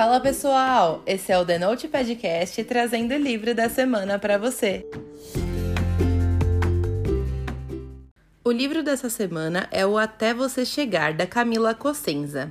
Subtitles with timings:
[0.00, 4.86] Fala pessoal, esse é o The Note Podcast trazendo o livro da semana para você.
[8.42, 12.50] O livro dessa semana é o Até Você Chegar, da Camila Cossenza.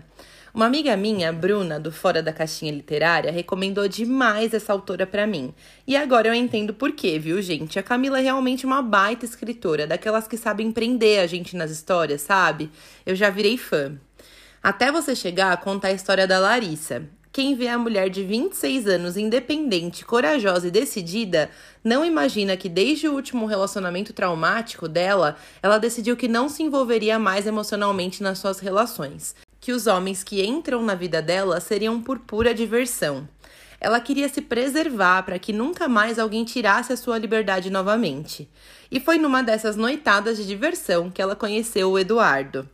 [0.54, 5.52] Uma amiga minha, Bruna, do Fora da Caixinha Literária, recomendou demais essa autora para mim.
[5.88, 7.80] E agora eu entendo por quê, viu, gente?
[7.80, 12.22] A Camila é realmente uma baita escritora, daquelas que sabem prender a gente nas histórias,
[12.22, 12.70] sabe?
[13.08, 13.98] Eu já virei fã.
[14.62, 17.10] Até você chegar a contar a história da Larissa.
[17.40, 21.50] Quem vê a mulher de 26 anos independente, corajosa e decidida,
[21.82, 27.18] não imagina que desde o último relacionamento traumático dela, ela decidiu que não se envolveria
[27.18, 32.20] mais emocionalmente nas suas relações, que os homens que entram na vida dela seriam por
[32.20, 33.26] pura diversão.
[33.80, 38.50] Ela queria se preservar para que nunca mais alguém tirasse a sua liberdade novamente.
[38.92, 42.68] E foi numa dessas noitadas de diversão que ela conheceu o Eduardo.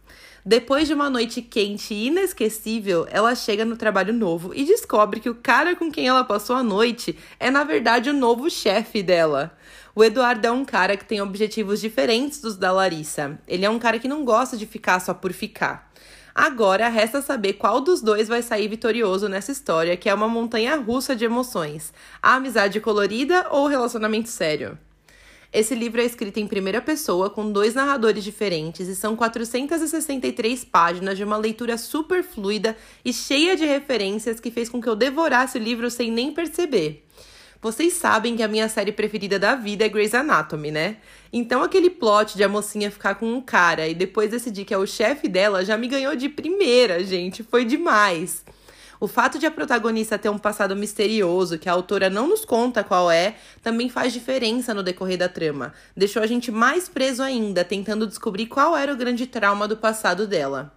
[0.48, 5.28] Depois de uma noite quente e inesquecível, ela chega no trabalho novo e descobre que
[5.28, 9.58] o cara com quem ela passou a noite é, na verdade, o novo chefe dela.
[9.96, 13.40] O Eduardo é um cara que tem objetivos diferentes dos da Larissa.
[13.48, 15.92] Ele é um cara que não gosta de ficar só por ficar.
[16.36, 20.76] Agora resta saber qual dos dois vai sair vitorioso nessa história, que é uma montanha
[20.76, 21.92] russa de emoções:
[22.22, 24.78] a amizade colorida ou o relacionamento sério.
[25.56, 31.16] Esse livro é escrito em primeira pessoa, com dois narradores diferentes, e são 463 páginas
[31.16, 32.76] de uma leitura super fluida
[33.06, 37.06] e cheia de referências que fez com que eu devorasse o livro sem nem perceber.
[37.62, 40.98] Vocês sabem que a minha série preferida da vida é Grey's Anatomy, né?
[41.32, 44.78] Então aquele plot de a mocinha ficar com um cara e depois decidir que é
[44.78, 47.44] o chefe dela já me ganhou de primeira, gente.
[47.44, 48.44] Foi demais.
[49.06, 52.84] O fato de a protagonista ter um passado misterioso que a autora não nos conta
[52.84, 55.76] qual é, também faz diferença no decorrer da trama.
[55.96, 60.26] Deixou a gente mais preso ainda, tentando descobrir qual era o grande trauma do passado
[60.26, 60.74] dela.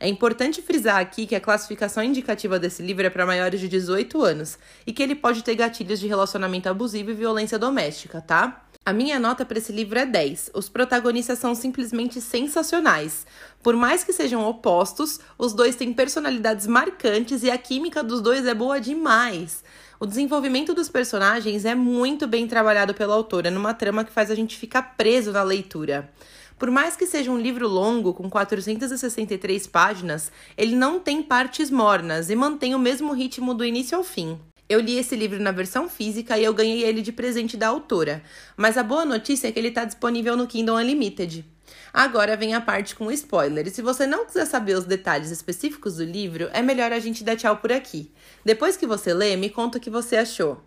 [0.00, 4.22] É importante frisar aqui que a classificação indicativa desse livro é para maiores de 18
[4.22, 8.65] anos e que ele pode ter gatilhos de relacionamento abusivo e violência doméstica, tá?
[8.86, 10.52] A minha nota para esse livro é 10.
[10.54, 13.26] Os protagonistas são simplesmente sensacionais.
[13.60, 18.46] Por mais que sejam opostos, os dois têm personalidades marcantes e a química dos dois
[18.46, 19.64] é boa demais.
[19.98, 24.36] O desenvolvimento dos personagens é muito bem trabalhado pela autora, numa trama que faz a
[24.36, 26.08] gente ficar preso na leitura.
[26.56, 32.30] Por mais que seja um livro longo, com 463 páginas, ele não tem partes mornas
[32.30, 34.38] e mantém o mesmo ritmo do início ao fim.
[34.68, 38.22] Eu li esse livro na versão física e eu ganhei ele de presente da autora.
[38.56, 41.44] Mas a boa notícia é que ele está disponível no Kindle Unlimited.
[41.92, 43.66] Agora vem a parte com spoiler.
[43.66, 47.22] E se você não quiser saber os detalhes específicos do livro, é melhor a gente
[47.22, 48.12] dar tchau por aqui.
[48.44, 50.62] Depois que você lê, me conta o que você achou.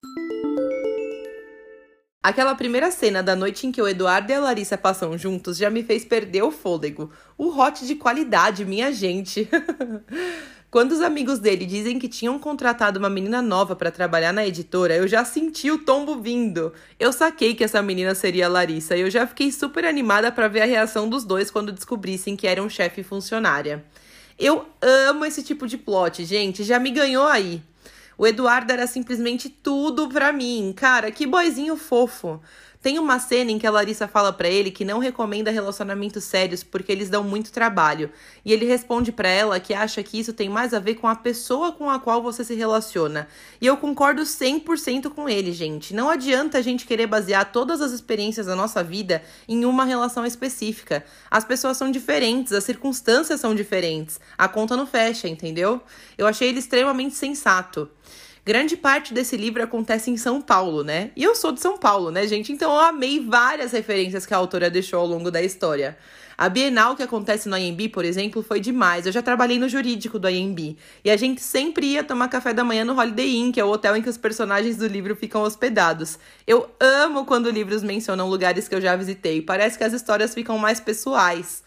[2.21, 5.69] Aquela primeira cena da noite em que o Eduardo e a Larissa passam juntos já
[5.69, 7.11] me fez perder o fôlego.
[7.37, 9.47] O hot de qualidade, minha gente.
[10.71, 14.95] Quando os amigos dele dizem que tinham contratado uma menina nova para trabalhar na editora,
[14.95, 16.71] eu já senti o tombo vindo.
[16.99, 20.47] Eu saquei que essa menina seria a Larissa e eu já fiquei super animada para
[20.47, 23.83] ver a reação dos dois quando descobrissem que era um chefe funcionária.
[24.37, 27.63] Eu amo esse tipo de plot, gente, já me ganhou aí.
[28.15, 30.71] O Eduardo era simplesmente tudo pra mim.
[30.75, 32.39] Cara, que boizinho fofo.
[32.81, 36.63] Tem uma cena em que a Larissa fala para ele que não recomenda relacionamentos sérios
[36.63, 38.09] porque eles dão muito trabalho.
[38.45, 41.13] E ele responde para ela que acha que isso tem mais a ver com a
[41.13, 43.27] pessoa com a qual você se relaciona.
[43.59, 45.93] E eu concordo 100% com ele, gente.
[45.93, 50.25] Não adianta a gente querer basear todas as experiências da nossa vida em uma relação
[50.25, 51.03] específica.
[51.29, 54.21] As pessoas são diferentes, as circunstâncias são diferentes.
[54.37, 55.81] A conta não fecha, entendeu?
[56.17, 57.89] Eu achei ele extremamente sensato.
[58.49, 61.11] Grande parte desse livro acontece em São Paulo, né?
[61.15, 62.51] E eu sou de São Paulo, né, gente?
[62.51, 65.95] Então eu amei várias referências que a autora deixou ao longo da história.
[66.35, 69.05] A Bienal que acontece no IMB, por exemplo, foi demais.
[69.05, 70.75] Eu já trabalhei no jurídico do IMB.
[71.05, 73.69] E a gente sempre ia tomar café da manhã no Holiday Inn, que é o
[73.69, 76.17] hotel em que os personagens do livro ficam hospedados.
[76.47, 79.43] Eu amo quando livros mencionam lugares que eu já visitei.
[79.43, 81.61] Parece que as histórias ficam mais pessoais.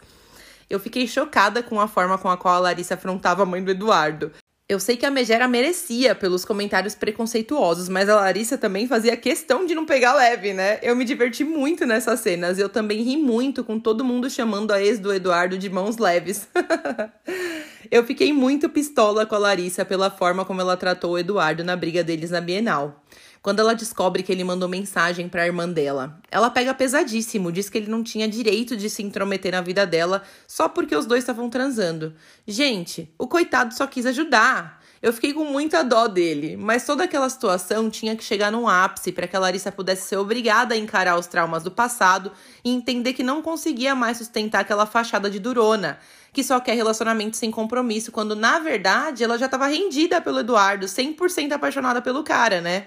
[0.69, 3.71] Eu fiquei chocada com a forma com a qual a Larissa afrontava a mãe do
[3.71, 4.33] Eduardo.
[4.67, 9.65] Eu sei que a Megera merecia pelos comentários preconceituosos, mas a Larissa também fazia questão
[9.65, 10.79] de não pegar leve, né?
[10.81, 12.57] Eu me diverti muito nessas cenas.
[12.57, 16.47] Eu também ri muito com todo mundo chamando a ex do Eduardo de mãos leves.
[17.91, 21.75] eu fiquei muito pistola com a Larissa pela forma como ela tratou o Eduardo na
[21.75, 23.03] briga deles na Bienal
[23.43, 26.17] quando ela descobre que ele mandou mensagem para a irmã dela.
[26.31, 30.23] Ela pega pesadíssimo, diz que ele não tinha direito de se intrometer na vida dela
[30.47, 32.15] só porque os dois estavam transando.
[32.47, 34.81] Gente, o coitado só quis ajudar.
[35.01, 39.11] Eu fiquei com muita dó dele, mas toda aquela situação tinha que chegar num ápice
[39.11, 42.31] para que a Larissa pudesse ser obrigada a encarar os traumas do passado
[42.63, 45.99] e entender que não conseguia mais sustentar aquela fachada de durona,
[46.31, 50.85] que só quer relacionamento sem compromisso, quando na verdade ela já estava rendida pelo Eduardo,
[50.85, 52.85] 100% apaixonada pelo cara, né?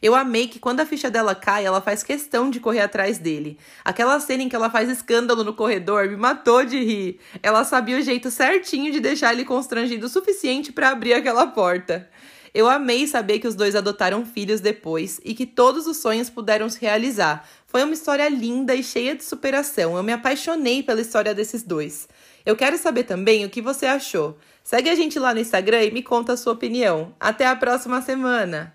[0.00, 3.58] Eu amei que quando a ficha dela cai, ela faz questão de correr atrás dele.
[3.84, 7.20] Aquela cena em que ela faz escândalo no corredor me matou de rir.
[7.42, 12.08] Ela sabia o jeito certinho de deixar ele constrangido o suficiente para abrir aquela porta.
[12.56, 16.70] Eu amei saber que os dois adotaram filhos depois e que todos os sonhos puderam
[16.70, 17.46] se realizar.
[17.66, 19.94] Foi uma história linda e cheia de superação.
[19.94, 22.08] Eu me apaixonei pela história desses dois.
[22.46, 24.38] Eu quero saber também o que você achou.
[24.64, 27.14] Segue a gente lá no Instagram e me conta a sua opinião.
[27.20, 28.74] Até a próxima semana!